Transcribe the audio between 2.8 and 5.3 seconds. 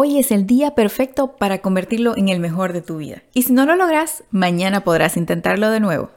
tu vida. Y si no lo logras, mañana podrás